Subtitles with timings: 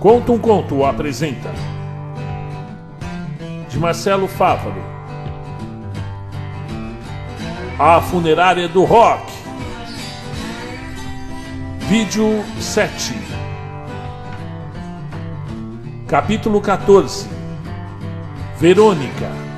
[0.00, 1.50] Conta um Conto apresenta.
[3.68, 4.82] De Marcelo Fávaro.
[7.78, 9.30] A Funerária do Rock.
[11.80, 13.14] Vídeo 7
[16.06, 17.28] Capítulo 14
[18.60, 19.49] Verônica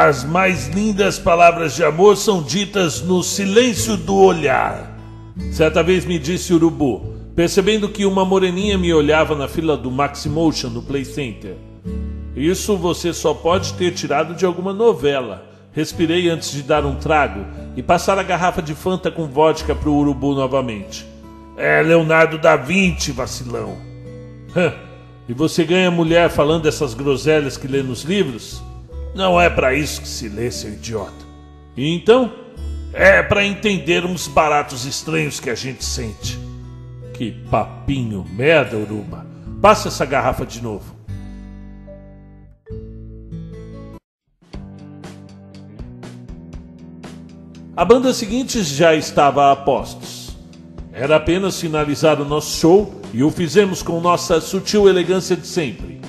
[0.00, 4.96] As mais lindas palavras de amor são ditas no silêncio do olhar.
[5.50, 10.68] Certa vez me disse Urubu, percebendo que uma moreninha me olhava na fila do Maximotion
[10.68, 11.56] no Play Center.
[12.36, 15.44] Isso você só pode ter tirado de alguma novela.
[15.72, 17.44] Respirei antes de dar um trago
[17.76, 21.04] e passar a garrafa de Fanta com vodka pro Urubu novamente.
[21.56, 23.76] É Leonardo da Vinci, vacilão.
[25.28, 28.62] e você ganha mulher falando essas groselhas que lê nos livros?
[29.14, 31.26] Não é para isso que se lê, seu idiota.
[31.76, 32.32] E então?
[32.92, 36.38] É para entender uns baratos estranhos que a gente sente.
[37.14, 39.26] Que papinho merda, Uruba.
[39.60, 40.96] Passa essa garrafa de novo.
[47.76, 50.36] A banda seguinte já estava a postos.
[50.92, 56.00] Era apenas finalizar o nosso show e o fizemos com nossa sutil elegância de sempre.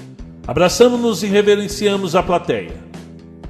[0.48, 2.89] Abraçamos-nos e reverenciamos a plateia.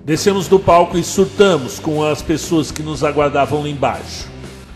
[0.06, 4.28] Descemos do palco e surtamos com as pessoas que nos aguardavam lá embaixo.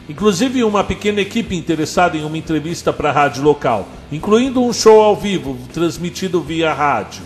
[0.07, 5.01] Inclusive uma pequena equipe interessada em uma entrevista para a rádio local, incluindo um show
[5.01, 7.23] ao vivo transmitido via rádio.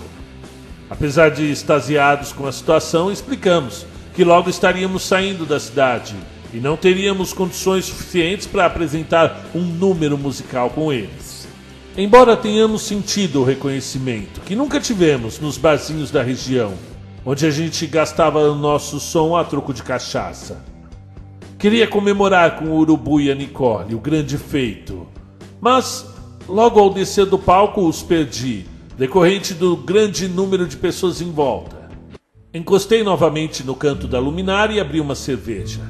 [0.90, 6.16] Apesar de extasiados com a situação, explicamos que logo estaríamos saindo da cidade
[6.54, 11.48] e não teríamos condições suficientes para apresentar um número musical com eles.
[11.98, 16.74] Embora tenhamos sentido o reconhecimento que nunca tivemos nos barzinhos da região,
[17.30, 20.64] onde a gente gastava o nosso som a troco de cachaça.
[21.60, 25.06] Queria comemorar com o Urubu e a Nicole o grande feito,
[25.60, 26.08] mas
[26.48, 28.66] logo ao descer do palco os perdi,
[28.98, 31.90] decorrente do grande número de pessoas em volta.
[32.54, 35.82] Encostei novamente no canto da luminária e abri uma cerveja.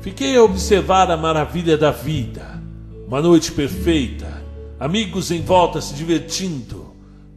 [0.00, 2.60] Fiquei a observar a maravilha da vida.
[3.06, 4.42] Uma noite perfeita,
[4.80, 6.77] amigos em volta se divertindo,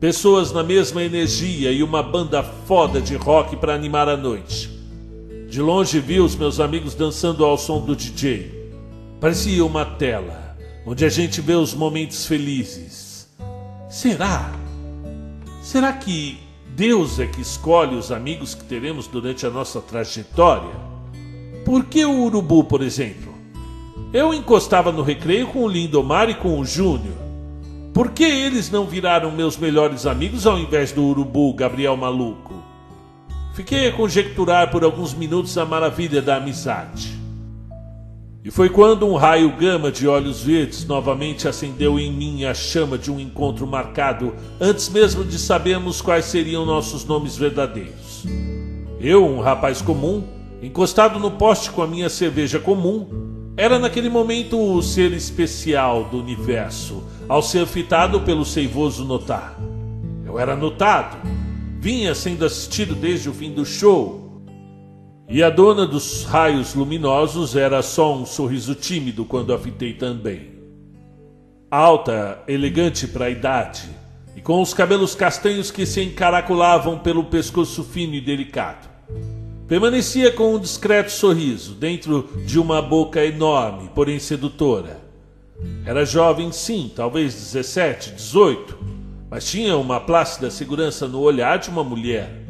[0.01, 4.67] Pessoas na mesma energia e uma banda foda de rock para animar a noite.
[5.47, 8.51] De longe vi os meus amigos dançando ao som do DJ.
[9.19, 10.57] Parecia uma tela
[10.87, 13.29] onde a gente vê os momentos felizes.
[13.91, 14.51] Será?
[15.61, 16.39] Será que
[16.75, 20.73] Deus é que escolhe os amigos que teremos durante a nossa trajetória?
[21.63, 23.31] Por que o urubu, por exemplo?
[24.11, 27.30] Eu encostava no recreio com o Lindomar e com o Júnior.
[27.93, 32.53] Por que eles não viraram meus melhores amigos ao invés do urubu Gabriel Maluco?
[33.53, 37.19] Fiquei a conjecturar por alguns minutos a maravilha da amizade.
[38.45, 42.97] E foi quando um raio gama de olhos verdes novamente acendeu em mim a chama
[42.97, 48.25] de um encontro marcado antes mesmo de sabermos quais seriam nossos nomes verdadeiros.
[49.01, 50.23] Eu, um rapaz comum,
[50.63, 56.19] encostado no poste com a minha cerveja comum, era naquele momento o ser especial do
[56.19, 59.59] universo, ao ser fitado pelo seivoso notar.
[60.25, 61.17] Eu era notado,
[61.79, 64.41] vinha sendo assistido desde o fim do show.
[65.27, 70.51] E a dona dos raios luminosos era só um sorriso tímido quando a fitei também.
[71.69, 73.89] Alta, elegante para a idade,
[74.35, 78.89] e com os cabelos castanhos que se encaracolavam pelo pescoço fino e delicado.
[79.71, 84.99] Permanecia com um discreto sorriso dentro de uma boca enorme, porém sedutora.
[85.85, 88.77] Era jovem, sim, talvez 17, 18,
[89.29, 92.43] mas tinha uma plácida segurança no olhar de uma mulher.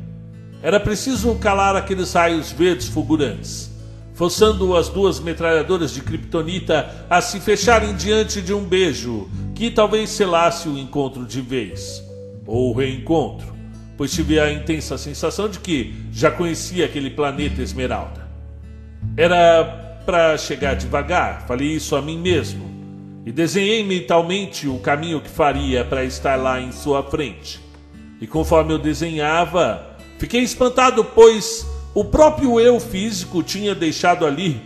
[0.63, 3.69] Era preciso calar aqueles raios verdes fulgurantes,
[4.15, 10.09] forçando as duas metralhadoras de kryptonita a se fecharem diante de um beijo que talvez
[10.09, 12.03] selasse o encontro de vez,
[12.47, 13.60] ou o reencontro
[14.01, 18.27] pois tive a intensa sensação de que já conhecia aquele planeta Esmeralda.
[19.15, 22.67] Era para chegar devagar, falei isso a mim mesmo,
[23.27, 27.59] e desenhei mentalmente o caminho que faria para estar lá em sua frente.
[28.19, 31.63] E conforme eu desenhava, fiquei espantado, pois
[31.93, 34.59] o próprio eu físico tinha deixado ali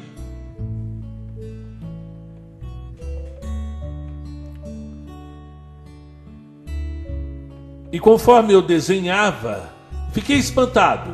[7.95, 9.69] E conforme eu desenhava,
[10.11, 11.11] fiquei espantado,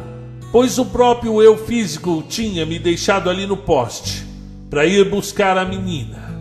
[0.51, 4.25] pois o próprio eu físico tinha me deixado ali no poste
[4.67, 6.35] para ir buscar a menina.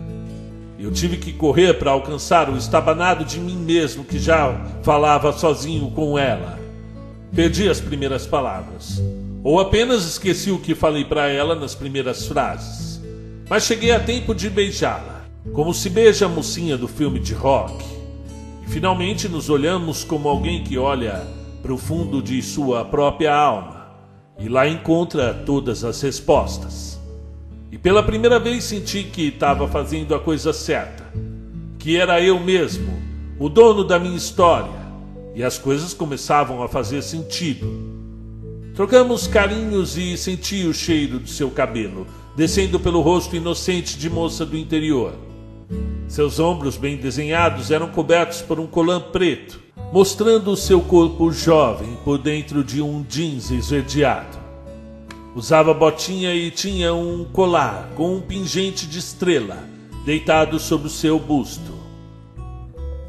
[0.79, 4.51] Eu tive que correr para alcançar o estabanado de mim mesmo que já
[4.81, 6.57] falava sozinho com ela.
[7.35, 8.99] Perdi as primeiras palavras.
[9.43, 12.99] Ou apenas esqueci o que falei para ela nas primeiras frases.
[13.47, 15.23] Mas cheguei a tempo de beijá-la,
[15.53, 18.00] como se beija a mocinha do filme de rock.
[18.71, 21.27] Finalmente nos olhamos como alguém que olha
[21.61, 23.87] para o fundo de sua própria alma
[24.39, 26.97] e lá encontra todas as respostas.
[27.69, 31.03] E pela primeira vez senti que estava fazendo a coisa certa,
[31.77, 32.97] que era eu mesmo,
[33.37, 34.71] o dono da minha história,
[35.35, 37.67] e as coisas começavam a fazer sentido.
[38.73, 42.07] Trocamos carinhos e senti o cheiro do seu cabelo,
[42.37, 45.13] descendo pelo rosto inocente de moça do interior.
[46.07, 49.61] Seus ombros bem desenhados eram cobertos por um colã preto,
[49.93, 54.37] mostrando o seu corpo jovem por dentro de um jeans esverdeado.
[55.33, 59.57] Usava botinha e tinha um colar com um pingente de estrela
[60.05, 61.71] deitado sobre o seu busto.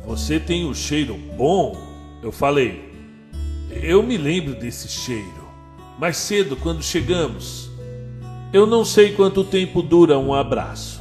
[0.06, 1.76] Você tem um cheiro bom,
[2.22, 2.92] eu falei.
[3.70, 5.42] Eu me lembro desse cheiro.
[5.98, 7.70] Mais cedo, quando chegamos.
[8.52, 11.00] Eu não sei quanto tempo dura um abraço,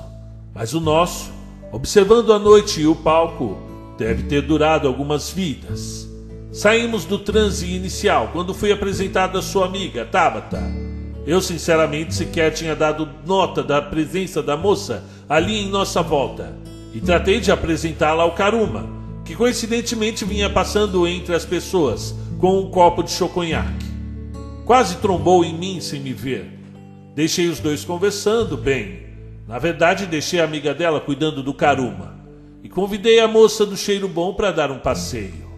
[0.53, 1.31] mas o nosso,
[1.71, 3.57] observando a noite e o palco,
[3.97, 6.09] deve ter durado algumas vidas.
[6.51, 10.61] Saímos do transe inicial quando fui apresentado a sua amiga, Tabata.
[11.25, 16.57] Eu, sinceramente, sequer tinha dado nota da presença da moça ali em nossa volta
[16.93, 18.89] e tratei de apresentá-la ao Karuma,
[19.23, 23.85] que coincidentemente vinha passando entre as pessoas com um copo de choconhaque.
[24.65, 26.51] Quase trombou em mim sem me ver.
[27.15, 29.00] Deixei os dois conversando bem.
[29.51, 32.15] Na verdade, deixei a amiga dela cuidando do Karuma
[32.63, 35.51] e convidei a moça do cheiro bom para dar um passeio.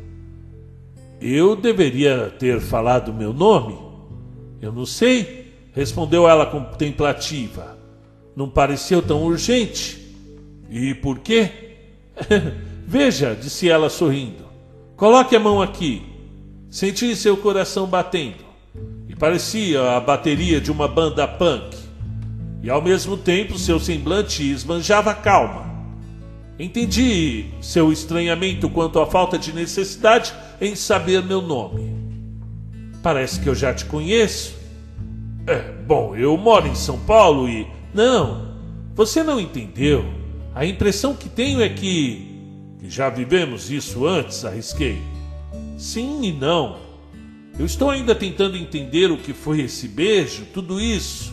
[1.21, 3.77] Eu deveria ter falado meu nome?
[4.59, 7.77] Eu não sei, respondeu ela contemplativa.
[8.35, 10.01] Não pareceu tão urgente.
[10.71, 11.51] E por quê?
[12.87, 14.43] Veja, disse ela sorrindo.
[14.97, 16.01] Coloque a mão aqui.
[16.67, 18.43] Senti seu coração batendo.
[19.07, 21.82] E parecia a bateria de uma banda punk.
[22.63, 25.65] E ao mesmo tempo seu semblante esbanjava calma.
[26.57, 31.94] Entendi seu estranhamento quanto à falta de necessidade em saber meu nome.
[33.04, 34.56] Parece que eu já te conheço.
[35.45, 37.68] É, bom, eu moro em São Paulo e.
[37.94, 38.56] Não,
[38.95, 40.06] você não entendeu.
[40.56, 42.39] A impressão que tenho é que.
[42.80, 45.01] que já vivemos isso antes, arrisquei.
[45.77, 46.77] Sim e não.
[47.60, 51.32] Eu estou ainda tentando entender o que foi esse beijo, tudo isso.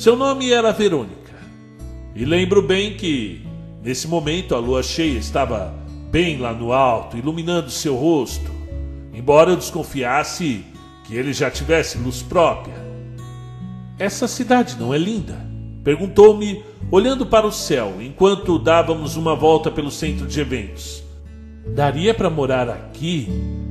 [0.00, 1.34] Seu nome era Verônica.
[2.14, 3.50] E lembro bem que
[3.82, 5.72] Nesse momento, a lua cheia estava
[6.10, 8.50] bem lá no alto, iluminando seu rosto,
[9.14, 10.66] embora eu desconfiasse
[11.04, 12.74] que ele já tivesse luz própria.
[13.98, 15.34] Essa cidade não é linda?
[15.82, 21.02] Perguntou-me, olhando para o céu, enquanto dávamos uma volta pelo centro de eventos.
[21.74, 23.28] Daria para morar aqui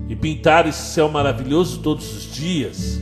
[0.09, 2.99] e pintar esse céu maravilhoso todos os dias?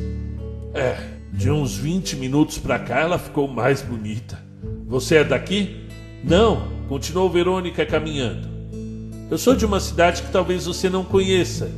[0.73, 4.39] É, de uns 20 minutos para cá ela ficou mais bonita.
[4.87, 5.85] Você é daqui?
[6.23, 8.47] Não, Continuou Verônica caminhando.
[9.29, 11.69] Eu sou de uma cidade que talvez você não conheça.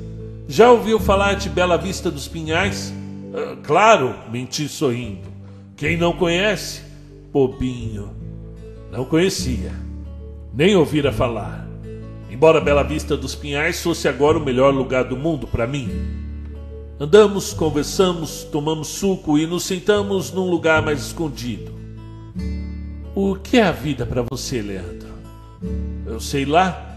[0.47, 2.93] Já ouviu falar de Bela Vista dos Pinhais?
[3.33, 5.27] Ah, claro, menti sorrindo.
[5.75, 6.81] Quem não conhece?
[7.33, 8.11] Bobinho.
[8.91, 9.71] Não conhecia.
[10.53, 11.67] Nem ouvira falar.
[12.29, 15.89] Embora Bela Vista dos Pinhais fosse agora o melhor lugar do mundo para mim.
[16.99, 21.71] Andamos, conversamos, tomamos suco e nos sentamos num lugar mais escondido.
[23.15, 25.07] O que é a vida para você, Leandro?
[26.05, 26.87] Eu sei lá.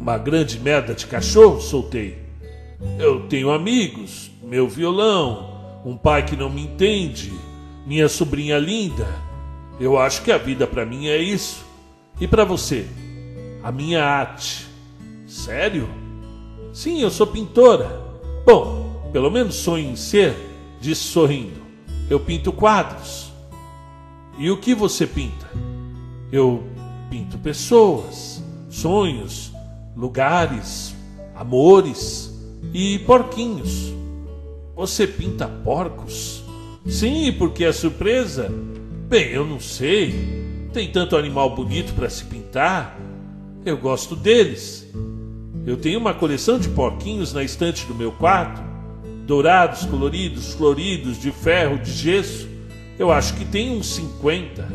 [0.00, 2.16] Uma grande merda de cachorro, soltei.
[2.98, 7.30] Eu tenho amigos, meu violão, um pai que não me entende,
[7.86, 9.06] minha sobrinha linda.
[9.78, 11.62] Eu acho que a vida para mim é isso.
[12.18, 12.86] E para você?
[13.62, 14.66] A minha arte.
[15.26, 15.86] Sério?
[16.72, 18.00] Sim, eu sou pintora.
[18.46, 20.34] Bom, pelo menos sonho em ser,
[20.80, 21.60] disse sorrindo.
[22.08, 23.32] Eu pinto quadros.
[24.38, 25.48] E o que você pinta?
[26.30, 26.64] Eu
[27.10, 29.52] pinto pessoas, sonhos,
[29.96, 30.94] lugares,
[31.34, 32.32] amores
[32.72, 33.92] e porquinhos.
[34.76, 36.44] Você pinta porcos?
[36.86, 38.48] Sim, porque é surpresa.
[39.08, 40.68] Bem, eu não sei.
[40.72, 42.98] Tem tanto animal bonito para se pintar.
[43.64, 44.86] Eu gosto deles.
[45.66, 48.62] Eu tenho uma coleção de porquinhos na estante do meu quarto,
[49.28, 52.48] dourados, coloridos, floridos, de ferro, de gesso.
[52.98, 54.66] Eu acho que tem uns 50.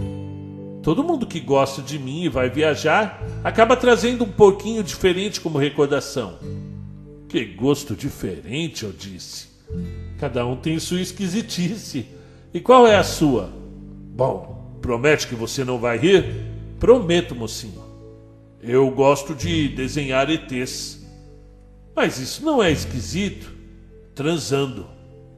[0.83, 5.57] Todo mundo que gosta de mim e vai viajar acaba trazendo um pouquinho diferente como
[5.57, 6.37] recordação.
[7.27, 9.47] Que gosto diferente, eu disse.
[10.19, 12.05] Cada um tem sua esquisitice.
[12.53, 13.49] E qual é a sua?
[14.15, 16.25] Bom, promete que você não vai rir?
[16.79, 17.81] Prometo, mocinho.
[18.61, 21.03] Eu gosto de desenhar ETs.
[21.95, 23.52] Mas isso não é esquisito.
[24.15, 24.87] Transando.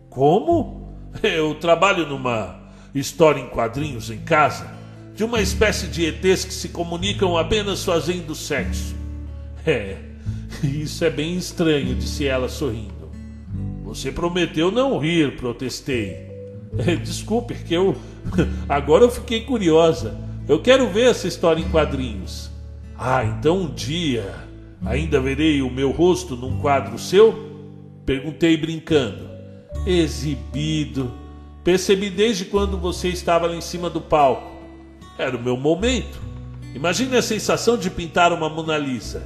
[0.09, 0.93] Como?
[1.23, 2.59] Eu trabalho numa
[2.93, 4.69] história em quadrinhos em casa,
[5.13, 8.95] de uma espécie de ETs que se comunicam apenas fazendo sexo.
[9.65, 9.97] É,
[10.63, 13.09] isso é bem estranho, disse ela sorrindo.
[13.83, 16.25] Você prometeu não rir, protestei.
[16.77, 17.95] É, desculpe, que eu.
[18.67, 20.19] Agora eu fiquei curiosa.
[20.47, 22.51] Eu quero ver essa história em quadrinhos.
[22.97, 24.35] Ah, então um dia
[24.85, 27.54] ainda verei o meu rosto num quadro seu?
[28.05, 29.29] Perguntei brincando.
[29.85, 31.11] Exibido.
[31.63, 34.51] Percebi desde quando você estava lá em cima do palco.
[35.17, 36.19] Era o meu momento.
[36.73, 39.23] Imagine a sensação de pintar uma Mona Lisa.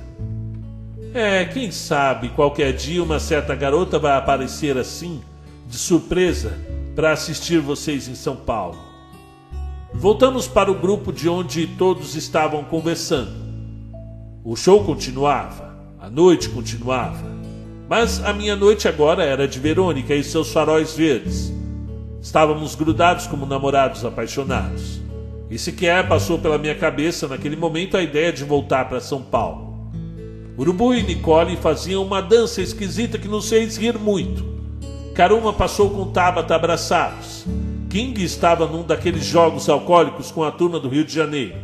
[1.13, 5.21] É, quem sabe qualquer dia uma certa garota vai aparecer assim,
[5.67, 6.55] de surpresa,
[6.95, 8.77] para assistir vocês em São Paulo.
[9.91, 13.31] Voltamos para o grupo de onde todos estavam conversando.
[14.43, 17.38] O show continuava, a noite continuava,
[17.89, 21.51] mas a minha noite agora era de Verônica e seus faróis verdes.
[22.21, 25.01] Estávamos grudados como namorados apaixonados.
[25.49, 29.89] E sequer passou pela minha cabeça naquele momento a ideia de voltar para São Paulo.
[30.55, 34.45] Urubu e Nicole faziam uma dança esquisita que nos fez rir muito.
[35.15, 37.47] Karuma passou com Tabata abraçados.
[37.89, 41.55] King estava num daqueles jogos alcoólicos com a turma do Rio de Janeiro.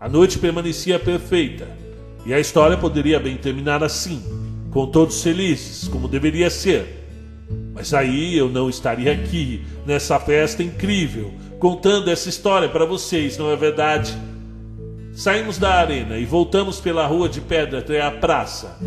[0.00, 1.68] A noite permanecia perfeita
[2.24, 4.39] e a história poderia bem terminar assim,
[4.70, 7.00] com todos felizes, como deveria ser.
[7.74, 13.50] Mas aí eu não estaria aqui, nessa festa incrível, contando essa história para vocês, não
[13.50, 14.16] é verdade?
[15.12, 18.78] Saímos da arena e voltamos pela rua de pedra até a praça,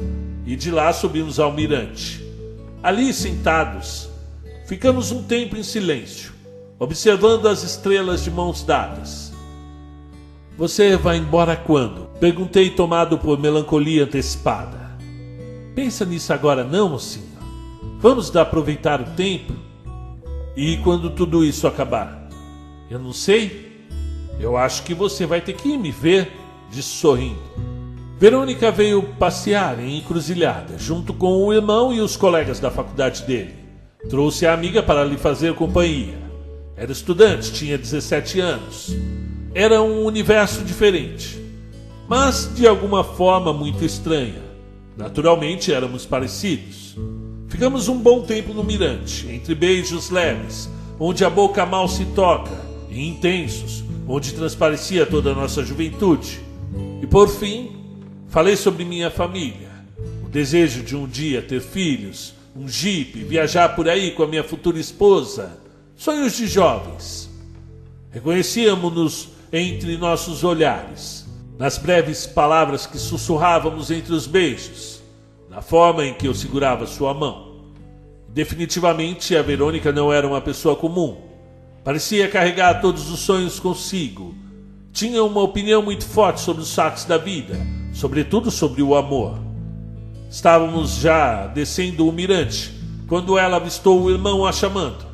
[0.45, 2.23] e de lá subimos ao mirante.
[2.81, 4.09] Ali sentados,
[4.65, 6.31] ficamos um tempo em silêncio,
[6.79, 9.33] observando as estrelas de mãos dadas.
[10.57, 12.09] Você vai embora quando?
[12.19, 14.82] Perguntei, tomado por melancolia antecipada.
[15.75, 17.34] Pensa nisso agora, não, mocinho.
[18.00, 19.53] Vamos aproveitar o tempo?
[20.56, 22.30] E quando tudo isso acabar?
[22.89, 23.88] Eu não sei.
[24.39, 26.32] Eu acho que você vai ter que me ver,
[26.70, 27.42] disse sorrindo.
[28.20, 33.56] Verônica veio passear em encruzilhada, junto com o irmão e os colegas da faculdade dele.
[34.10, 36.18] Trouxe a amiga para lhe fazer companhia.
[36.75, 38.96] Era estudante, tinha 17 anos.
[39.56, 41.39] Era um universo diferente,
[42.08, 44.42] mas de alguma forma muito estranha.
[44.97, 46.95] Naturalmente éramos parecidos.
[47.47, 50.69] Ficamos um bom tempo no mirante, entre beijos leves,
[51.00, 56.39] onde a boca mal se toca, e intensos, onde transparecia toda a nossa juventude.
[57.01, 57.71] E por fim,
[58.27, 59.69] falei sobre minha família,
[60.25, 64.43] o desejo de um dia ter filhos, um jipe, viajar por aí com a minha
[64.43, 65.59] futura esposa,
[65.95, 67.29] sonhos de jovens.
[68.12, 71.23] Reconhecíamos-nos entre nossos olhares,
[71.57, 75.01] nas breves palavras que sussurrávamos entre os beijos,
[75.50, 77.53] na forma em que eu segurava sua mão.
[78.29, 81.33] Definitivamente a Verônica não era uma pessoa comum
[81.83, 84.33] Parecia carregar todos os sonhos consigo.
[84.93, 87.60] Tinha uma opinião muito forte sobre os fatos da vida,
[87.91, 89.38] sobretudo sobre o amor.
[90.29, 92.72] Estávamos já descendo o mirante
[93.05, 95.05] quando ela avistou o irmão a chamando.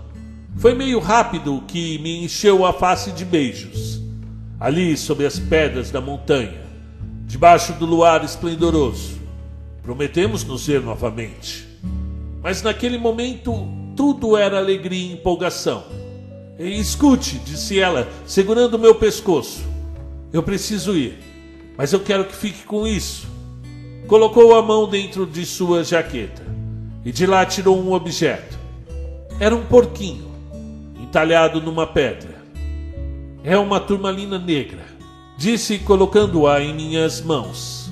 [0.58, 3.89] Foi meio rápido que me encheu a face de beijos.
[4.60, 6.62] Ali, sob as pedras da montanha,
[7.26, 9.18] debaixo do luar esplendoroso,
[9.82, 11.66] prometemos nos ver novamente.
[12.42, 15.86] Mas naquele momento tudo era alegria e empolgação.
[16.58, 19.64] Escute, disse ela, segurando meu pescoço.
[20.34, 21.18] Eu preciso ir,
[21.78, 23.28] mas eu quero que fique com isso.
[24.08, 26.44] Colocou a mão dentro de sua jaqueta
[27.06, 28.60] e de lá tirou um objeto.
[29.40, 30.30] Era um porquinho,
[31.02, 32.39] entalhado numa pedra.
[33.44, 34.86] É uma turmalina negra,
[35.38, 37.90] disse colocando-a em minhas mãos.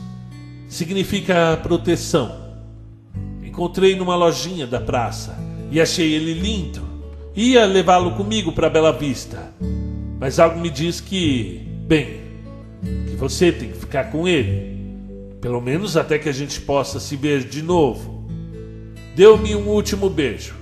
[0.67, 2.35] Significa proteção.
[3.41, 5.39] Encontrei numa lojinha da praça
[5.71, 6.81] e achei ele lindo.
[7.33, 9.53] Ia levá-lo comigo para Bela Vista,
[10.19, 12.19] mas algo me diz que, bem,
[13.07, 14.75] que você tem que ficar com ele,
[15.39, 18.27] pelo menos até que a gente possa se ver de novo.
[19.15, 20.55] Deu-me um último beijo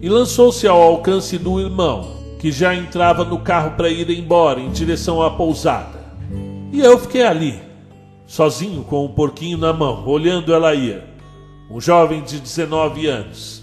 [0.00, 4.68] e lançou-se ao alcance do irmão, que já entrava no carro para ir embora em
[4.68, 6.02] direção à pousada.
[6.72, 7.62] E eu fiquei ali,
[8.26, 11.04] sozinho com o um porquinho na mão, olhando ela ir.
[11.70, 13.62] Um jovem de 19 anos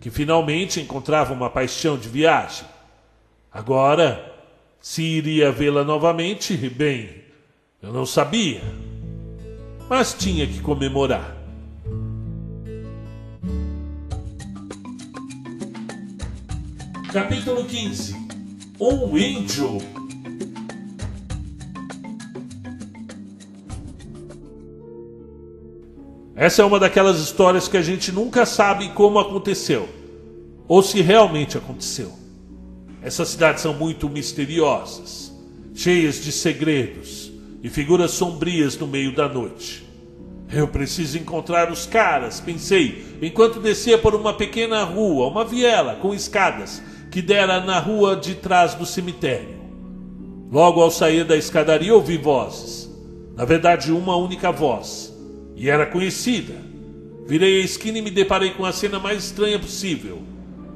[0.00, 2.64] que finalmente encontrava uma paixão de viagem.
[3.52, 4.32] Agora,
[4.80, 7.10] se iria vê-la novamente, bem,
[7.82, 8.62] eu não sabia.
[9.88, 11.36] Mas tinha que comemorar.
[17.12, 18.19] Capítulo 15
[18.80, 19.78] Um índio
[26.34, 29.86] Essa é uma daquelas histórias que a gente nunca sabe como aconteceu,
[30.66, 32.10] ou se realmente aconteceu.
[33.02, 35.30] Essas cidades são muito misteriosas,
[35.74, 37.30] cheias de segredos
[37.62, 39.86] e figuras sombrias no meio da noite.
[40.50, 46.14] Eu preciso encontrar os caras, pensei, enquanto descia por uma pequena rua, uma viela com
[46.14, 49.58] escadas, que dera na rua de trás do cemitério.
[50.50, 52.88] Logo ao sair da escadaria ouvi vozes.
[53.36, 55.12] Na verdade, uma única voz.
[55.56, 56.54] E era conhecida.
[57.26, 60.22] Virei a esquina e me deparei com a cena mais estranha possível.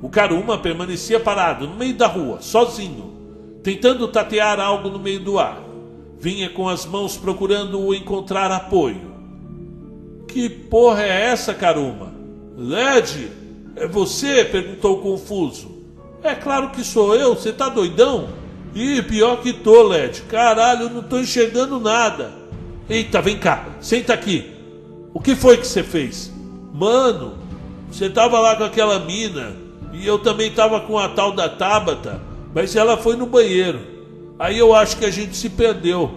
[0.03, 3.15] O Karuma permanecia parado no meio da rua, sozinho,
[3.63, 5.63] tentando tatear algo no meio do ar.
[6.19, 9.15] Vinha com as mãos procurando encontrar apoio.
[10.29, 12.13] Que porra é essa, Karuma?
[12.57, 13.31] Led?
[13.77, 14.45] É você?
[14.45, 15.74] perguntou confuso.
[16.25, 18.31] É claro que sou eu, você tá doidão?
[18.75, 20.23] Ih, pior que tô, Led.
[20.23, 22.33] Caralho, não tô enxergando nada.
[22.89, 24.51] Eita, vem cá, senta aqui.
[25.13, 26.33] O que foi que você fez?
[26.73, 27.35] Mano,
[27.91, 29.55] você tava lá com aquela mina
[29.93, 32.19] e eu também tava com a tal da Tabata,
[32.55, 33.81] mas ela foi no banheiro.
[34.39, 36.11] Aí eu acho que a gente se perdeu.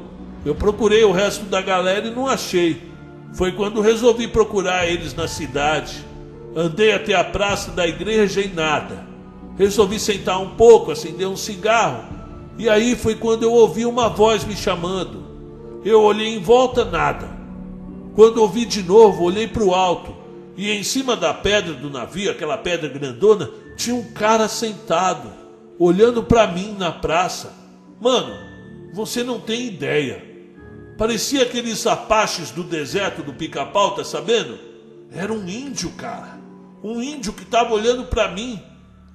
[0.45, 2.81] Eu procurei o resto da galera e não achei.
[3.33, 6.01] Foi quando resolvi procurar eles na cidade.
[6.55, 9.05] Andei até a praça da igreja e nada.
[9.57, 12.05] Resolvi sentar um pouco, acender um cigarro.
[12.57, 15.25] E aí foi quando eu ouvi uma voz me chamando.
[15.83, 17.29] Eu olhei em volta, nada.
[18.15, 20.15] Quando ouvi de novo, olhei para o alto.
[20.55, 25.31] E em cima da pedra do navio, aquela pedra grandona, tinha um cara sentado,
[25.77, 27.53] olhando para mim na praça.
[28.01, 28.33] Mano,
[28.93, 30.25] você não tem ideia.
[30.97, 34.57] Parecia aqueles apaches do deserto do pica-pau, tá sabendo?
[35.11, 36.39] Era um índio, cara.
[36.83, 38.59] Um índio que estava olhando para mim,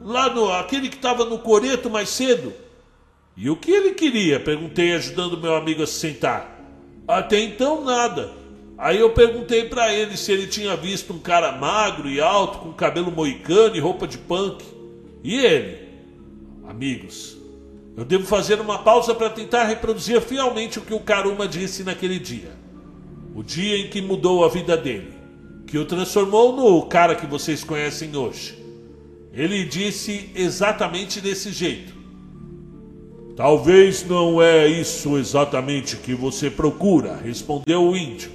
[0.04, 2.52] lá no aquele que estava no coreto mais cedo.
[3.36, 4.38] E o que ele queria?
[4.38, 6.60] Perguntei, ajudando meu amigo a se sentar.
[7.08, 8.30] Até então nada.
[8.76, 12.72] Aí eu perguntei para ele se ele tinha visto um cara magro e alto, com
[12.72, 14.64] cabelo moicano e roupa de punk.
[15.22, 15.88] E ele?
[16.66, 17.36] Amigos,
[17.96, 22.18] eu devo fazer uma pausa para tentar reproduzir fielmente o que o Karuma disse naquele
[22.18, 22.50] dia.
[23.34, 25.12] O dia em que mudou a vida dele,
[25.66, 28.61] que o transformou no cara que vocês conhecem hoje.
[29.32, 31.92] Ele disse exatamente desse jeito.
[33.36, 38.30] Talvez não é isso exatamente que você procura, respondeu o índio.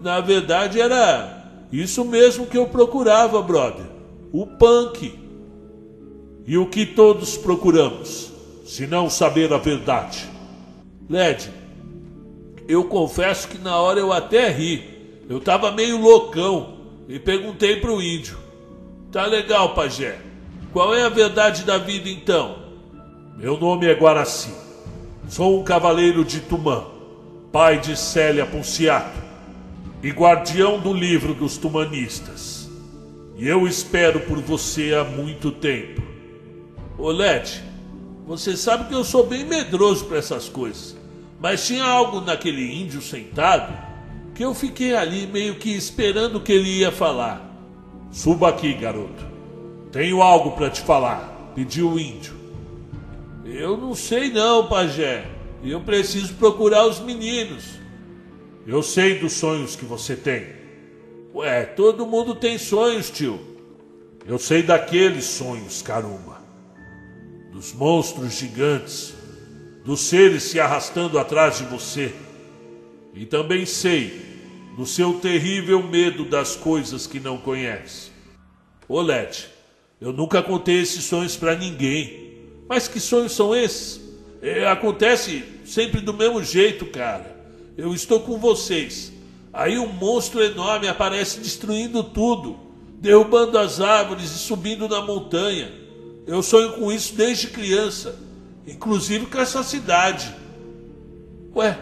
[0.00, 3.86] Na verdade era isso mesmo que eu procurava, brother.
[4.32, 5.14] O punk.
[6.46, 8.36] E o que todos procuramos?
[8.66, 10.28] se não saber a verdade.
[11.08, 11.48] Led,
[12.68, 15.22] eu confesso que na hora eu até ri.
[15.28, 16.76] Eu tava meio loucão
[17.08, 18.36] e perguntei pro índio:
[19.12, 20.18] Tá legal, pajé.
[20.72, 22.58] Qual é a verdade da vida então?
[23.36, 24.52] Meu nome é Guaraci.
[25.28, 26.84] Sou um cavaleiro de Tumã,
[27.52, 29.18] pai de Célia Ponciato
[30.02, 32.68] e guardião do livro dos tumanistas.
[33.36, 36.02] E eu espero por você há muito tempo.
[36.98, 37.62] Led,
[38.26, 40.96] você sabe que eu sou bem medroso para essas coisas.
[41.40, 43.72] Mas tinha algo naquele índio sentado
[44.34, 47.45] que eu fiquei ali meio que esperando que ele ia falar.
[48.10, 49.24] Suba aqui, garoto.
[49.92, 52.34] Tenho algo para te falar, pediu o índio.
[53.44, 55.26] Eu não sei não, pajé.
[55.62, 57.64] Eu preciso procurar os meninos.
[58.66, 60.46] Eu sei dos sonhos que você tem.
[61.34, 63.38] Ué, todo mundo tem sonhos, tio.
[64.26, 66.36] Eu sei daqueles sonhos, caramba
[67.56, 69.14] dos monstros gigantes,
[69.82, 72.12] dos seres se arrastando atrás de você.
[73.14, 74.25] E também sei
[74.76, 78.10] do seu terrível medo das coisas que não conhece.
[78.86, 79.48] Olete,
[79.98, 82.26] eu nunca contei esses sonhos para ninguém.
[82.68, 84.00] Mas que sonhos são esses?
[84.42, 87.34] É, acontece sempre do mesmo jeito, cara.
[87.76, 89.12] Eu estou com vocês.
[89.52, 92.58] Aí um monstro enorme aparece destruindo tudo,
[93.00, 95.72] derrubando as árvores e subindo na montanha.
[96.26, 98.18] Eu sonho com isso desde criança,
[98.66, 100.34] inclusive com essa cidade.
[101.54, 101.78] Ué,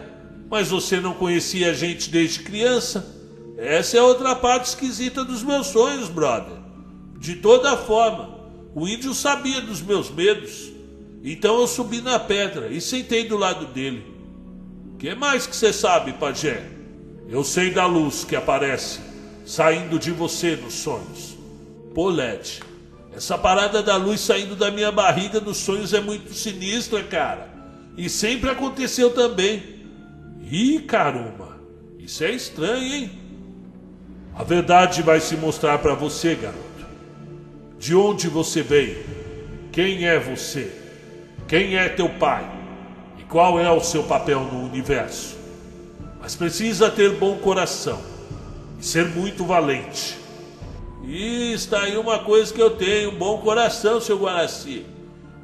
[0.49, 3.13] mas você não conhecia a gente desde criança?
[3.57, 6.57] Essa é outra parte esquisita dos meus sonhos, brother.
[7.19, 8.37] De toda forma,
[8.75, 10.71] o índio sabia dos meus medos.
[11.23, 14.05] Então eu subi na pedra e sentei do lado dele.
[14.99, 16.63] Que mais que você sabe, pajé?
[17.27, 18.99] Eu sei da luz que aparece
[19.45, 21.37] saindo de você nos sonhos.
[21.93, 22.61] Polete.
[23.15, 27.49] Essa parada da luz saindo da minha barriga nos sonhos é muito sinistra, cara.
[27.97, 29.74] E sempre aconteceu também.
[30.51, 31.57] Ih, caramba,
[31.97, 33.11] isso é estranho, hein?
[34.35, 36.59] A verdade vai se mostrar para você, garoto.
[37.79, 39.03] De onde você veio?
[39.71, 40.71] Quem é você?
[41.47, 42.45] Quem é teu pai?
[43.17, 45.35] E qual é o seu papel no universo?
[46.21, 47.99] Mas precisa ter bom coração
[48.79, 50.17] e ser muito valente.
[51.03, 54.85] E está aí uma coisa que eu tenho, bom coração, seu Guaraci.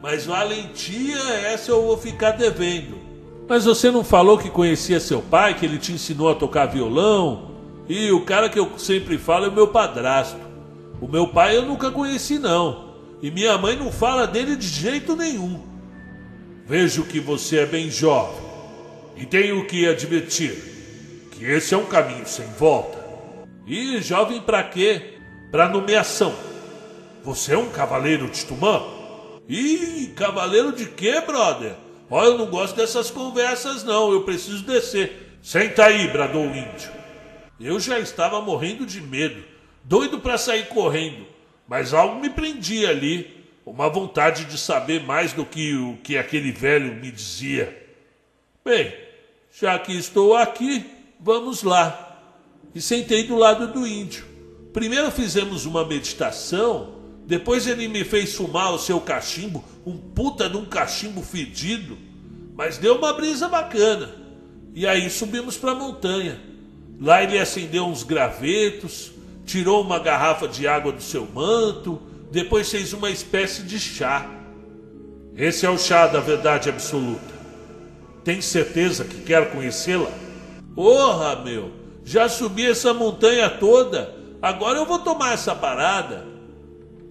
[0.02, 3.11] Mas valentia, essa eu vou ficar devendo.
[3.48, 7.52] Mas você não falou que conhecia seu pai, que ele te ensinou a tocar violão?
[7.90, 10.40] E o cara que eu sempre falo é o meu padrasto.
[11.02, 12.92] O meu pai eu nunca conheci, não.
[13.22, 15.62] E minha mãe não fala dele de jeito nenhum.
[16.66, 18.40] Vejo que você é bem jovem.
[19.18, 22.98] E tenho que admitir que esse é um caminho sem volta.
[23.68, 25.18] E jovem para quê?
[25.52, 26.34] Para nomeação.
[27.24, 28.82] Você é um cavaleiro de Tumã?
[29.50, 31.76] Ih, cavaleiro de quê, brother?
[32.14, 34.12] Olha, eu não gosto dessas conversas, não.
[34.12, 35.38] Eu preciso descer.
[35.42, 36.92] Senta aí, bradou o índio.
[37.58, 39.42] Eu já estava morrendo de medo,
[39.84, 41.26] doido para sair correndo,
[41.68, 46.52] mas algo me prendia ali, uma vontade de saber mais do que o que aquele
[46.52, 47.88] velho me dizia.
[48.66, 48.94] Bem,
[49.58, 50.86] já que estou aqui,
[51.20, 52.20] vamos lá.
[52.76, 54.26] E sentei do lado do índio.
[54.74, 60.58] Primeiro fizemos uma meditação depois ele me fez fumar o seu cachimbo, um puta de
[60.58, 61.98] um cachimbo fedido,
[62.56, 64.10] mas deu uma brisa bacana.
[64.74, 66.40] E aí subimos para a montanha.
[67.00, 69.12] Lá ele acendeu uns gravetos,
[69.46, 74.30] tirou uma garrafa de água do seu manto, depois fez uma espécie de chá.
[75.36, 77.32] Esse é o chá da verdade absoluta.
[78.24, 80.12] Tem certeza que quer conhecê-la?
[80.76, 81.72] Porra, meu!
[82.04, 86.26] Já subi essa montanha toda, agora eu vou tomar essa parada.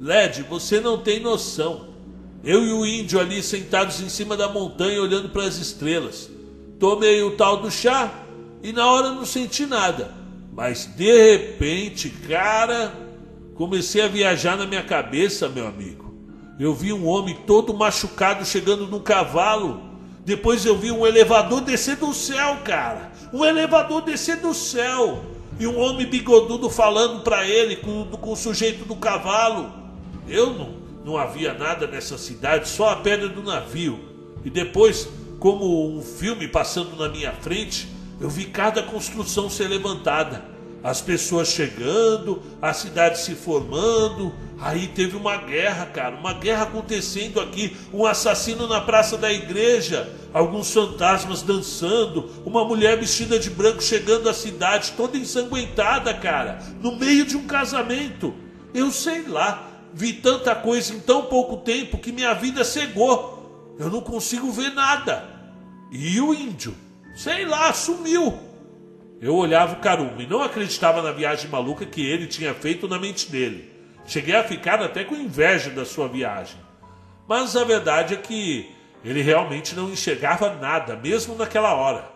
[0.01, 1.90] Led, você não tem noção.
[2.43, 6.31] Eu e o índio ali sentados em cima da montanha olhando para as estrelas.
[6.79, 8.11] Tomei o tal do chá
[8.63, 10.15] e na hora não senti nada.
[10.53, 12.93] Mas de repente, cara,
[13.55, 16.15] comecei a viajar na minha cabeça, meu amigo.
[16.59, 19.83] Eu vi um homem todo machucado chegando num cavalo.
[20.25, 23.13] Depois eu vi um elevador descer do céu, cara.
[23.33, 25.25] Um elevador descer do céu.
[25.59, 29.73] E um homem bigodudo falando para ele com, com o sujeito do cavalo.
[30.29, 34.01] Eu não, não havia nada nessa cidade, só a pedra do navio.
[34.45, 35.09] E depois,
[35.39, 37.89] como um filme passando na minha frente,
[38.21, 40.45] eu vi cada construção ser levantada.
[40.83, 44.33] As pessoas chegando, a cidade se formando.
[44.59, 47.77] Aí teve uma guerra, cara, uma guerra acontecendo aqui.
[47.93, 54.29] Um assassino na praça da igreja, alguns fantasmas dançando, uma mulher vestida de branco chegando
[54.29, 58.35] à cidade, toda ensanguentada, cara, no meio de um casamento.
[58.73, 63.77] Eu sei lá, Vi tanta coisa em tão pouco tempo que minha vida cegou.
[63.79, 65.29] Eu não consigo ver nada.
[65.91, 66.75] E o índio?
[67.17, 68.39] Sei lá, sumiu.
[69.21, 72.99] Eu olhava o Caruma e não acreditava na viagem maluca que ele tinha feito na
[72.99, 73.71] mente dele.
[74.07, 76.57] Cheguei a ficar até com inveja da sua viagem.
[77.29, 78.75] Mas a verdade é que
[79.05, 82.11] ele realmente não enxergava nada, mesmo naquela hora.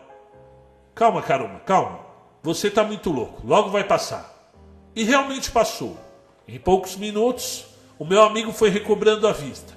[0.95, 2.01] Calma, Caruma, calma.
[2.43, 4.53] Você está muito louco, logo vai passar.
[4.95, 5.99] E realmente passou.
[6.47, 7.65] Em poucos minutos,
[7.99, 9.75] o meu amigo foi recobrando a vista.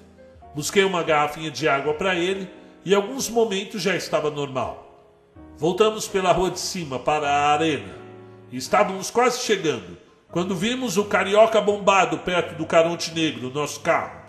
[0.54, 2.50] Busquei uma garrafinha de água para ele
[2.84, 4.84] e alguns momentos já estava normal.
[5.58, 8.08] Voltamos pela rua de cima para a arena
[8.52, 9.98] estávamos quase chegando
[10.32, 14.22] quando vimos o carioca bombado perto do Caronte Negro, nosso carro.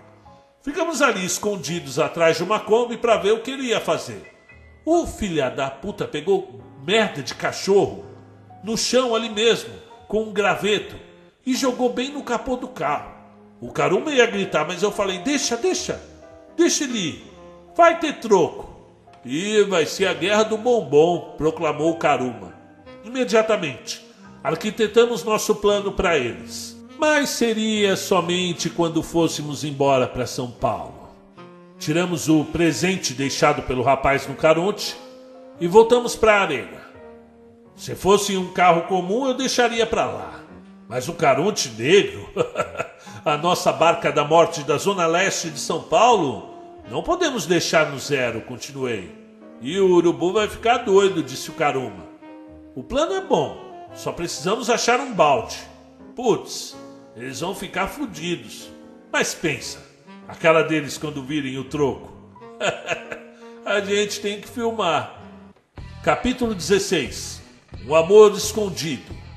[0.63, 4.35] Ficamos ali escondidos atrás de uma Kombi para ver o que ele ia fazer.
[4.85, 8.05] O filha da puta pegou merda de cachorro
[8.63, 9.71] no chão ali mesmo,
[10.07, 10.97] com um graveto
[11.49, 13.11] e jogou bem no capô do carro.
[13.59, 15.99] O Caruma ia gritar, mas eu falei: deixa, deixa,
[16.55, 17.25] deixa ele ir,
[17.75, 18.69] vai ter troco.
[19.25, 22.53] E vai ser a guerra do bombom, proclamou o Caruma.
[23.03, 24.07] Imediatamente,
[24.45, 26.77] arquitetamos nosso plano para eles.
[26.99, 31.09] Mas seria somente quando fôssemos embora para São Paulo.
[31.79, 34.97] Tiramos o presente deixado pelo rapaz no Caronte
[35.59, 36.83] e voltamos para a arena.
[37.75, 40.48] Se fosse um carro comum, eu deixaria para lá.
[40.89, 42.31] Mas o Caronte Negro,
[43.23, 46.55] a nossa barca da morte da zona leste de São Paulo,
[46.91, 49.15] não podemos deixar no zero, continuei.
[49.61, 52.07] E o urubu vai ficar doido, disse o Caruma.
[52.75, 55.59] O plano é bom, só precisamos achar um balde.
[56.17, 56.75] Putz,
[57.15, 58.71] eles vão ficar fodidos.
[59.13, 59.79] Mas pensa,
[60.27, 62.17] a cara deles quando virem o troco.
[63.67, 65.21] a gente tem que filmar.
[66.03, 67.43] Capítulo 16
[67.87, 69.28] O amor escondido.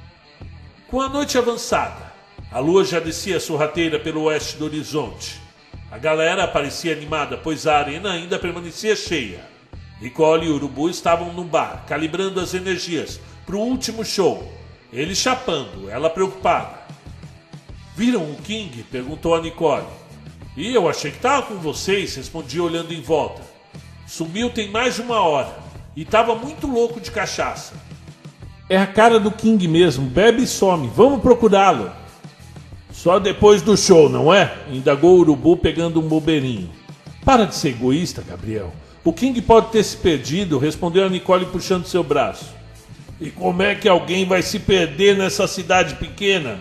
[0.92, 2.12] Com a noite avançada,
[2.52, 5.40] a lua já descia sorrateira pelo oeste do horizonte.
[5.90, 9.40] A galera parecia animada, pois a arena ainda permanecia cheia.
[10.02, 14.52] Nicole e Urubu estavam no bar, calibrando as energias para o último show.
[14.92, 16.82] Ele chapando, ela preocupada.
[17.96, 18.84] Viram o King?
[18.84, 19.88] perguntou a Nicole.
[20.58, 23.42] E eu achei que estava com vocês, respondi olhando em volta.
[24.06, 25.58] Sumiu tem mais de uma hora
[25.96, 27.76] e estava muito louco de cachaça.
[28.70, 30.90] É a cara do King mesmo, bebe e some.
[30.96, 31.92] Vamos procurá-lo.
[32.92, 34.54] Só depois do show, não é?
[34.72, 36.70] Indagou o urubu pegando um bobeirinho.
[37.26, 38.74] Para de ser egoísta, Gabriel.
[39.04, 42.54] O King pode ter se perdido, respondeu a Nicole puxando seu braço.
[43.20, 46.60] E como é que alguém vai se perder nessa cidade pequena?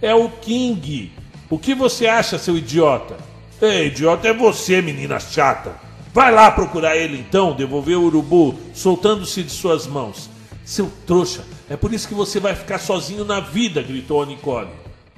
[0.00, 1.12] É o King.
[1.50, 3.16] O que você acha, seu idiota?
[3.60, 5.74] Ei, idiota é você, menina chata.
[6.12, 10.30] Vai lá procurar ele então, devolveu o urubu, soltando-se de suas mãos.
[10.68, 14.68] Seu trouxa, é por isso que você vai ficar sozinho na vida, gritou a Nicole.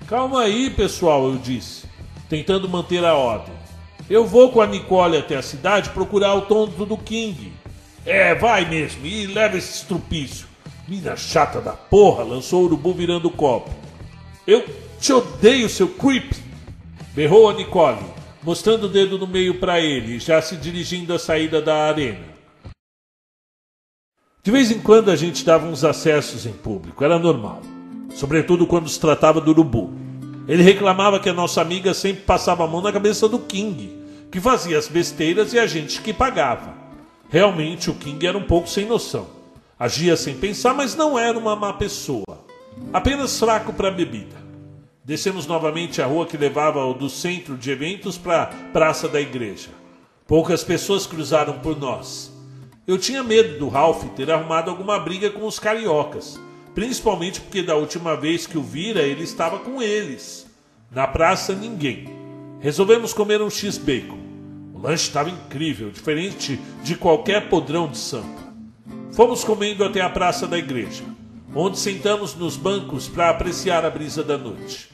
[0.07, 1.87] Calma aí, pessoal, eu disse,
[2.29, 3.53] tentando manter a ordem.
[4.09, 7.53] Eu vou com a Nicole até a cidade procurar o tonto do King.
[8.07, 10.47] É, vai mesmo, e leva esse estrupício.
[10.87, 13.75] Mina chata da porra, lançou o urubu virando o copo.
[14.47, 14.65] Eu
[15.01, 16.31] te odeio, seu creep!
[17.13, 17.99] Berrou a Nicole,
[18.41, 22.30] mostrando o dedo no meio para ele, já se dirigindo à saída da arena.
[24.43, 27.61] De vez em quando a gente dava uns acessos em público, era normal.
[28.15, 29.93] Sobretudo quando se tratava do urubu.
[30.49, 33.95] Ele reclamava que a nossa amiga sempre passava a mão na cabeça do King,
[34.33, 36.75] que fazia as besteiras e a gente que pagava.
[37.29, 39.27] Realmente o King era um pouco sem noção.
[39.79, 42.47] Agia sem pensar, mas não era uma má pessoa.
[42.95, 44.37] Apenas fraco para a bebida.
[45.05, 49.69] Descemos novamente a rua que levava do centro de eventos para a praça da igreja.
[50.27, 52.40] Poucas pessoas cruzaram por nós.
[52.87, 56.41] Eu tinha medo do Ralph ter arrumado alguma briga com os cariocas,
[56.75, 60.47] principalmente porque da última vez que o vira ele estava com eles.
[60.91, 62.09] Na praça, ninguém.
[62.61, 64.19] Resolvemos comer um X-Bacon.
[64.75, 68.51] O lanche estava incrível, diferente de qualquer podrão de sampa.
[69.13, 71.05] Fomos comendo até a praça da igreja
[71.55, 74.91] onde sentamos nos bancos para apreciar a brisa da noite.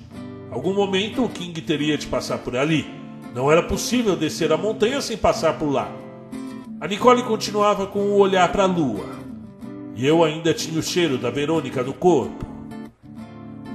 [0.50, 2.86] Algum momento o King teria de passar por ali.
[3.34, 5.90] Não era possível descer a montanha sem passar por lá.
[6.78, 9.06] A Nicole continuava com o olhar para a lua.
[9.94, 12.44] E eu ainda tinha o cheiro da Verônica no corpo.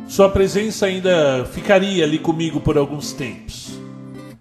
[0.08, 3.80] Sua presença ainda ficaria ali comigo por alguns tempos.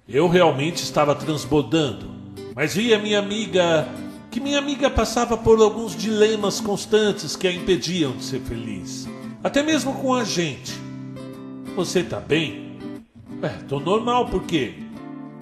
[0.06, 2.10] Eu realmente estava transbordando,
[2.54, 3.88] mas via minha amiga
[4.30, 9.08] que minha amiga passava por alguns dilemas constantes que a impediam de ser feliz,
[9.42, 10.72] até mesmo com a gente.
[11.74, 12.78] Você tá bem?
[13.42, 14.74] É, tô normal, por quê?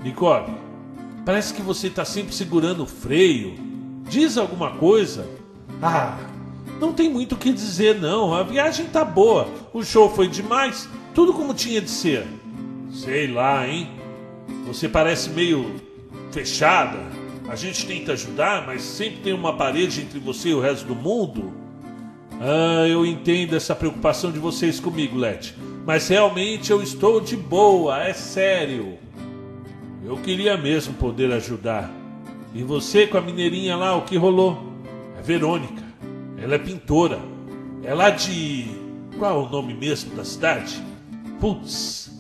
[0.02, 0.67] Nicole,
[1.28, 3.54] parece que você tá sempre segurando o freio.
[4.08, 5.28] Diz alguma coisa?
[5.82, 6.16] Ah,
[6.80, 8.32] não tem muito o que dizer, não.
[8.32, 9.46] A viagem tá boa.
[9.74, 10.88] O show foi demais.
[11.14, 12.26] Tudo como tinha de ser.
[12.90, 13.90] Sei lá, hein?
[14.66, 15.74] Você parece meio
[16.32, 16.98] fechada.
[17.46, 20.96] A gente tenta ajudar, mas sempre tem uma parede entre você e o resto do
[20.96, 21.52] mundo.
[22.40, 25.52] Ah, eu entendo essa preocupação de vocês comigo, Let.
[25.84, 28.96] Mas realmente eu estou de boa, é sério.
[30.04, 31.90] Eu queria mesmo poder ajudar.
[32.54, 34.72] E você com a mineirinha lá, o que rolou?
[35.18, 35.82] É Verônica.
[36.36, 37.18] Ela é pintora.
[37.82, 38.66] É lá de.
[39.18, 40.82] Qual é o nome mesmo da cidade?
[41.40, 42.10] Putz.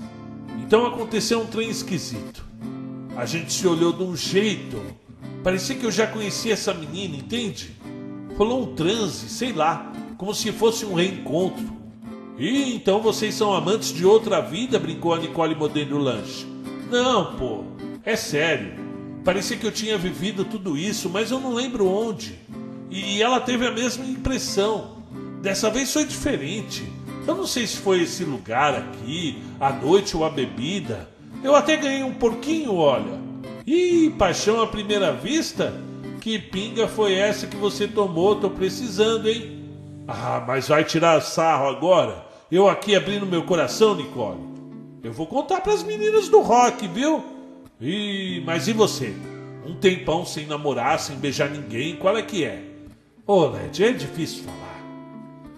[0.60, 2.44] Então aconteceu um trem esquisito.
[3.16, 4.80] A gente se olhou de um jeito
[5.42, 7.70] Parecia que eu já conhecia essa menina, entende?
[8.36, 11.76] Rolou um transe, sei lá, como se fosse um reencontro.
[12.36, 14.78] E então vocês são amantes de outra vida?
[14.78, 16.46] brincou a Nicole mordendo o lanche.
[16.90, 17.64] Não, pô,
[18.04, 18.72] é sério.
[19.24, 22.38] Parecia que eu tinha vivido tudo isso, mas eu não lembro onde.
[22.90, 24.98] E ela teve a mesma impressão.
[25.42, 26.90] Dessa vez foi diferente.
[27.26, 31.08] Eu não sei se foi esse lugar aqui, a noite ou a bebida.
[31.44, 33.18] Eu até ganhei um porquinho, olha.
[33.66, 35.74] Ih, paixão à primeira vista?
[36.22, 38.36] Que pinga foi essa que você tomou?
[38.36, 39.62] Tô precisando, hein?
[40.08, 42.26] Ah, mas vai tirar sarro agora?
[42.50, 44.40] Eu aqui abrindo meu coração, Nicole.
[45.08, 47.24] Eu vou contar para as meninas do rock, viu?
[47.80, 49.14] Ih, mas e você?
[49.64, 52.62] Um tempão sem namorar, sem beijar ninguém, qual é que é?
[53.26, 54.82] Ô, Led, é difícil falar.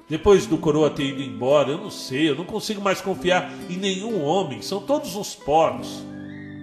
[0.09, 3.77] Depois do coroa ter ido embora, eu não sei, eu não consigo mais confiar em
[3.77, 6.01] nenhum homem, são todos uns porcos.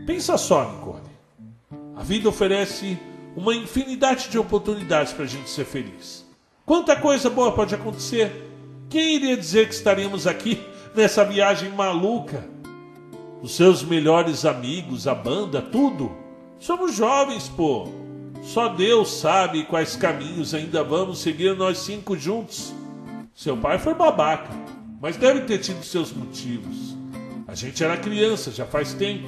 [0.05, 1.01] Pensa só, Nicole.
[1.93, 2.97] A vida oferece
[3.35, 6.25] uma infinidade de oportunidades para a gente ser feliz.
[6.65, 8.31] Quanta coisa boa pode acontecer!
[8.89, 10.57] Quem iria dizer que estaríamos aqui
[10.95, 12.55] nessa viagem maluca?
[13.41, 16.11] Os seus melhores amigos, a banda, tudo.
[16.59, 17.87] Somos jovens, pô.
[18.41, 22.73] Só Deus sabe quais caminhos ainda vamos seguir nós cinco juntos.
[23.35, 24.49] Seu pai foi babaca,
[24.99, 26.97] mas deve ter tido seus motivos.
[27.47, 29.27] A gente era criança, já faz tempo.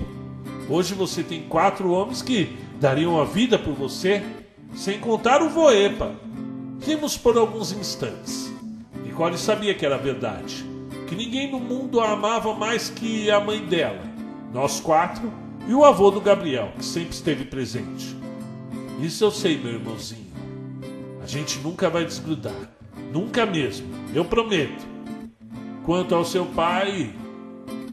[0.68, 4.24] Hoje você tem quatro homens que dariam a vida por você,
[4.76, 6.12] sem contar o Voepa.
[6.82, 8.52] Rimos por alguns instantes.
[9.04, 10.66] Nicole sabia que era verdade,
[11.10, 14.04] que ninguém no mundo a amava mais que a mãe dela,
[14.54, 15.34] nós quatro
[15.68, 18.16] e o avô do Gabriel, que sempre esteve presente.
[19.02, 20.30] Isso eu sei, meu irmãozinho.
[21.24, 22.54] A gente nunca vai desgrudar.
[23.12, 24.86] Nunca mesmo, eu prometo.
[25.84, 27.12] Quanto ao seu pai,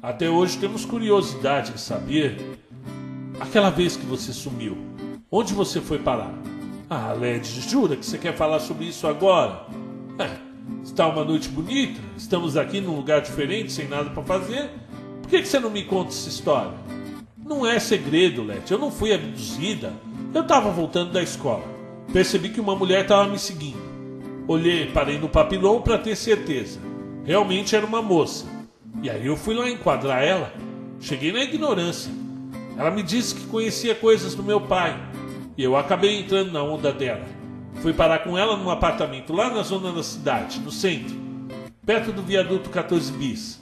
[0.03, 2.37] até hoje temos curiosidade em saber.
[3.41, 4.77] Aquela vez que você sumiu,
[5.31, 6.35] onde você foi parar?
[6.91, 9.67] Ah, Led, jura que você quer falar sobre isso agora?
[10.19, 10.46] É,
[10.97, 14.71] está uma noite bonita, estamos aqui num lugar diferente, sem nada para fazer.
[15.21, 16.73] Por que, que você não me conta essa história?
[17.37, 19.93] Não é segredo, Led, eu não fui abduzida.
[20.33, 21.63] Eu estava voltando da escola.
[22.15, 23.77] Percebi que uma mulher estava me seguindo.
[24.49, 26.81] Olhei, parei no papilão para ter certeza.
[27.27, 28.47] Realmente era uma moça.
[29.03, 30.51] E aí eu fui lá enquadrar ela.
[30.99, 32.11] Cheguei na ignorância.
[32.75, 34.99] Ela me disse que conhecia coisas do meu pai.
[35.59, 37.36] E eu acabei entrando na onda dela.
[37.83, 41.15] Fui parar com ela num apartamento lá na zona da cidade, no centro,
[41.85, 43.61] perto do viaduto 14 bis.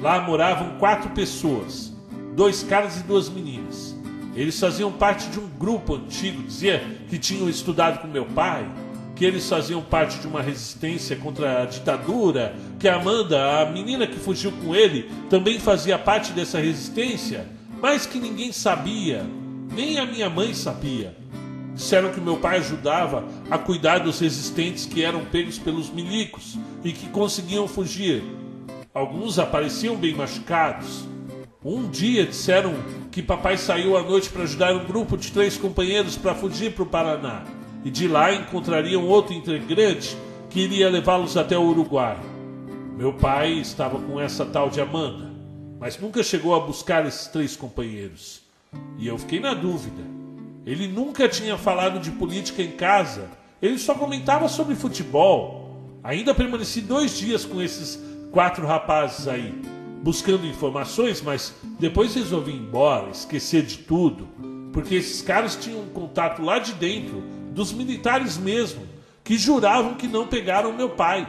[0.00, 1.92] Lá moravam quatro pessoas,
[2.34, 3.96] dois caras e duas meninas.
[4.34, 8.66] Eles faziam parte de um grupo antigo, dizia que tinham estudado com meu pai,
[9.14, 14.06] que eles faziam parte de uma resistência contra a ditadura, que a Amanda, a menina
[14.06, 17.46] que fugiu com ele, também fazia parte dessa resistência,
[17.80, 19.24] mas que ninguém sabia,
[19.72, 21.14] nem a minha mãe sabia.
[21.74, 26.92] Disseram que meu pai ajudava a cuidar dos resistentes que eram pegos pelos milicos e
[26.92, 28.22] que conseguiam fugir.
[28.94, 31.06] Alguns apareciam bem machucados.
[31.64, 32.74] Um dia disseram
[33.10, 36.82] que papai saiu à noite para ajudar um grupo de três companheiros para fugir para
[36.82, 37.44] o Paraná
[37.84, 40.16] e de lá encontrariam outro integrante
[40.50, 42.18] que iria levá-los até o Uruguai.
[42.96, 45.30] Meu pai estava com essa tal de Amanda,
[45.80, 48.42] mas nunca chegou a buscar esses três companheiros.
[48.98, 50.21] E eu fiquei na dúvida.
[50.64, 53.28] Ele nunca tinha falado de política em casa,
[53.60, 55.98] ele só comentava sobre futebol.
[56.04, 59.54] Ainda permaneci dois dias com esses quatro rapazes aí,
[60.02, 64.28] buscando informações, mas depois resolvi ir embora, esquecer de tudo,
[64.72, 68.86] porque esses caras tinham um contato lá de dentro dos militares mesmo,
[69.22, 71.28] que juravam que não pegaram meu pai.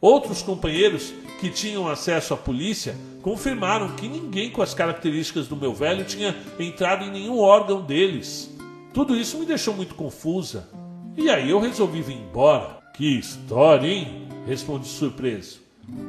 [0.00, 5.74] Outros companheiros que tinham acesso à polícia confirmaram que ninguém com as características do meu
[5.74, 8.50] velho tinha entrado em nenhum órgão deles.
[8.92, 10.68] Tudo isso me deixou muito confusa.
[11.16, 12.78] E aí eu resolvi vir embora.
[12.94, 14.28] Que história, hein?
[14.46, 15.60] Respondi surpreso.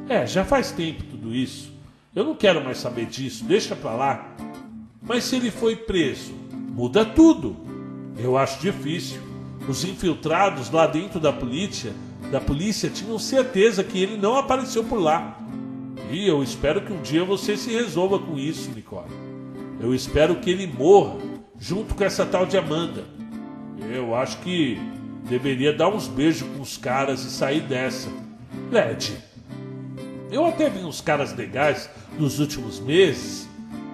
[0.08, 1.72] É, já faz tempo tudo isso.
[2.14, 4.36] Eu não quero mais saber disso, deixa pra lá.
[5.00, 7.56] Mas se ele foi preso, muda tudo.
[8.18, 9.20] Eu acho difícil.
[9.68, 11.92] Os infiltrados lá dentro da polícia,
[12.30, 15.38] da polícia tinham certeza que ele não apareceu por lá.
[16.10, 19.08] E eu espero que um dia você se resolva com isso, Nicole.
[19.80, 21.31] Eu espero que ele morra
[21.62, 23.04] junto com essa tal de Amanda.
[23.94, 24.80] Eu acho que
[25.28, 28.08] deveria dar uns beijos com os caras e sair dessa.
[28.68, 29.16] Led,
[30.32, 33.48] eu até vi uns caras legais nos últimos meses,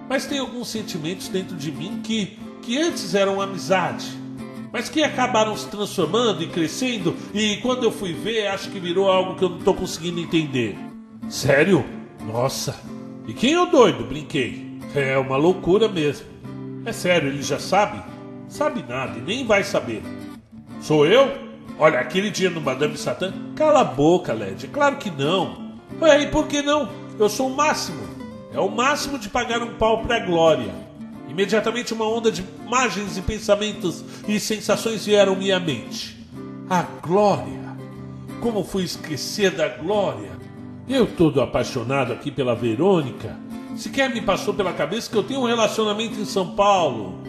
[0.09, 4.17] mas tem alguns sentimentos dentro de mim que, que antes eram amizade
[4.71, 9.09] mas que acabaram se transformando e crescendo, e quando eu fui ver, acho que virou
[9.09, 10.77] algo que eu não estou conseguindo entender.
[11.27, 11.83] Sério?
[12.23, 12.79] Nossa!
[13.27, 14.05] E quem é o doido?
[14.05, 14.77] Brinquei.
[14.93, 16.28] É uma loucura mesmo.
[16.85, 18.01] É sério, ele já sabe?
[18.47, 20.01] Sabe nada e nem vai saber.
[20.81, 21.29] Sou eu?
[21.77, 23.33] Olha, aquele dia no Madame Satã.
[23.55, 24.67] Cala a boca, Led.
[24.67, 25.73] Claro que não.
[26.01, 26.89] Ué, e por que não?
[27.17, 28.01] Eu sou o máximo.
[28.53, 30.73] É o máximo de pagar um pau pra glória.
[31.29, 36.17] Imediatamente uma onda de imagens e pensamentos e sensações vieram-me à mente.
[36.69, 37.59] A glória!
[38.41, 40.31] Como fui esquecer da glória?
[40.87, 43.37] Eu todo apaixonado aqui pela Verônica.
[43.75, 47.21] Sequer me passou pela cabeça que eu tenho um relacionamento em São Paulo.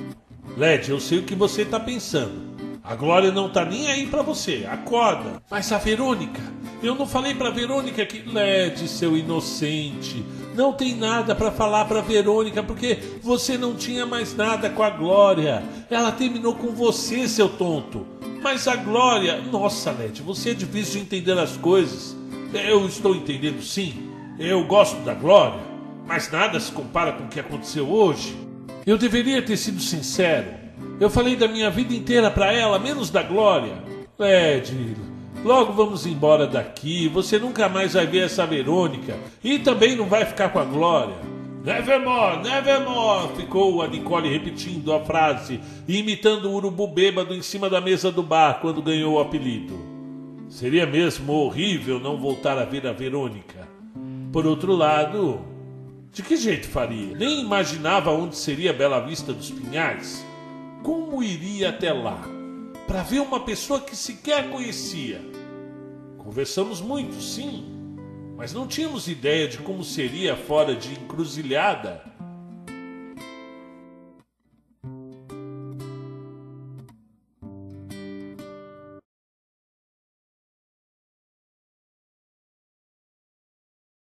[0.57, 2.51] Led, eu sei o que você está pensando.
[2.83, 4.67] A Glória não tá nem aí para você.
[4.69, 5.41] Acorda.
[5.51, 6.41] Mas a Verônica,
[6.83, 10.25] eu não falei para Verônica que Led, seu inocente,
[10.57, 14.91] não tem nada para falar para Verônica porque você não tinha mais nada com a
[14.91, 15.63] Glória.
[15.89, 18.07] Ela terminou com você, seu tonto.
[18.43, 22.17] Mas a Glória, nossa, Led, você é difícil de entender as coisas.
[22.53, 24.11] Eu estou entendendo sim.
[24.39, 25.61] Eu gosto da Glória,
[26.11, 28.37] mas nada se compara com o que aconteceu hoje.
[28.85, 30.49] Eu deveria ter sido sincero.
[30.99, 33.75] Eu falei da minha vida inteira para ela, menos da Glória.
[34.19, 34.97] Led,
[35.45, 37.07] logo vamos embora daqui.
[37.07, 39.17] Você nunca mais vai ver essa Verônica.
[39.45, 41.15] E também não vai ficar com a Glória.
[41.63, 47.71] Nevermore, nevermore, ficou a Nicole repetindo a frase e imitando o urubu bêbado em cima
[47.71, 49.79] da mesa do bar quando ganhou o apelido.
[50.49, 53.69] Seria mesmo horrível não voltar a ver a Verônica.
[54.33, 55.50] Por outro lado,
[56.13, 57.17] de que jeito faria?
[57.17, 60.25] Nem imaginava onde seria Bela Vista dos Pinhais.
[60.83, 62.21] Como iria até lá?
[62.87, 65.21] Para ver uma pessoa que sequer conhecia.
[66.19, 67.65] Conversamos muito, sim,
[68.37, 72.03] mas não tínhamos ideia de como seria fora de encruzilhada.